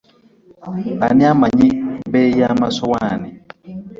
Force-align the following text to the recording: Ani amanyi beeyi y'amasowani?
Ani 1.07 1.23
amanyi 1.33 1.67
beeyi 2.11 2.33
y'amasowani? 2.41 3.29